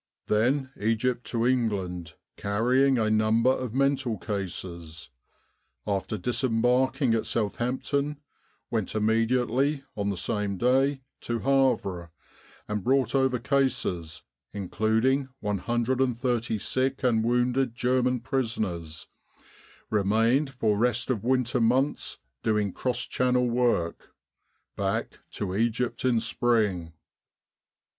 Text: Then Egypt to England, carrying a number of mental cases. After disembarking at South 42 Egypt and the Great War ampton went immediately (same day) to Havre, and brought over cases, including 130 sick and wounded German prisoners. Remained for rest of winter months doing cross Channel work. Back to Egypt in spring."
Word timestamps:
Then 0.25 0.71
Egypt 0.79 1.25
to 1.27 1.45
England, 1.45 2.15
carrying 2.35 2.97
a 2.97 3.11
number 3.11 3.51
of 3.51 3.75
mental 3.75 4.17
cases. 4.17 5.11
After 5.85 6.17
disembarking 6.17 7.13
at 7.13 7.27
South 7.27 7.57
42 7.57 7.63
Egypt 7.63 7.63
and 7.63 7.69
the 7.69 7.69
Great 7.69 8.01
War 8.01 8.01
ampton 8.01 8.23
went 8.71 8.95
immediately 8.95 9.83
(same 10.15 10.57
day) 10.57 11.01
to 11.19 11.37
Havre, 11.41 12.09
and 12.67 12.83
brought 12.83 13.13
over 13.13 13.37
cases, 13.37 14.23
including 14.53 15.29
130 15.39 16.57
sick 16.57 17.03
and 17.03 17.23
wounded 17.23 17.75
German 17.75 18.21
prisoners. 18.21 19.05
Remained 19.91 20.49
for 20.49 20.79
rest 20.79 21.11
of 21.11 21.23
winter 21.23 21.61
months 21.61 22.17
doing 22.41 22.73
cross 22.73 23.03
Channel 23.05 23.47
work. 23.47 24.15
Back 24.75 25.19
to 25.33 25.55
Egypt 25.55 26.03
in 26.03 26.19
spring." 26.19 26.93